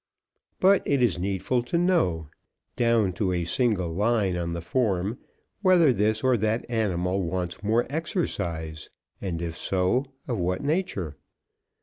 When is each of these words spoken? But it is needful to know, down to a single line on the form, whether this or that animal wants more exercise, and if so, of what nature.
But 0.59 0.81
it 0.87 1.03
is 1.03 1.19
needful 1.19 1.61
to 1.61 1.77
know, 1.77 2.27
down 2.75 3.13
to 3.13 3.31
a 3.31 3.45
single 3.45 3.93
line 3.93 4.35
on 4.35 4.53
the 4.53 4.59
form, 4.61 5.19
whether 5.61 5.93
this 5.93 6.23
or 6.23 6.37
that 6.37 6.65
animal 6.69 7.21
wants 7.21 7.61
more 7.61 7.85
exercise, 7.87 8.89
and 9.21 9.43
if 9.43 9.55
so, 9.55 10.05
of 10.27 10.39
what 10.39 10.63
nature. 10.63 11.13